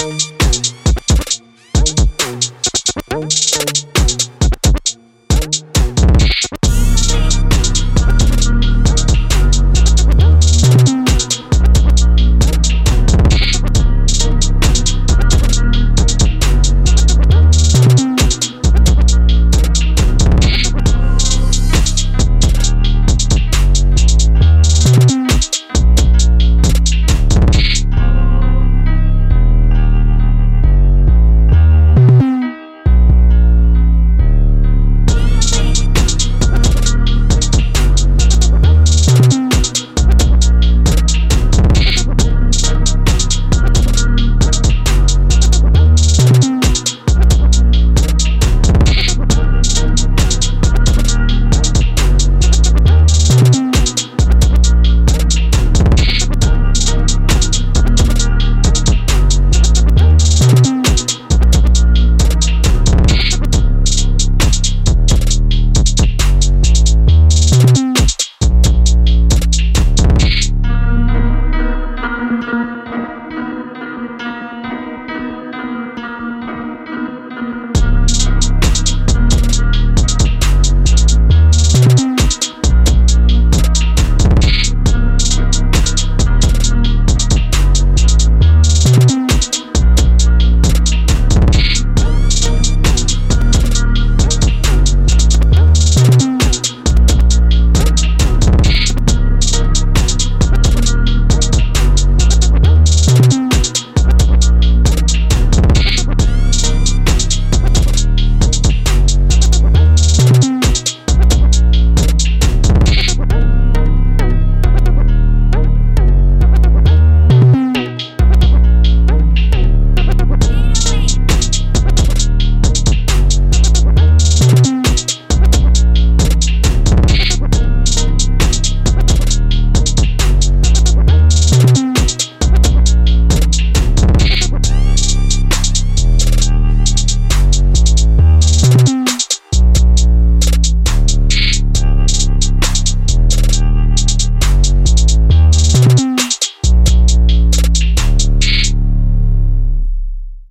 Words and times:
You. 0.00 0.37